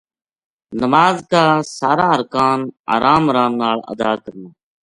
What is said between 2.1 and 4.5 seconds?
ارکان آرام آرام نال ادا کرنا۔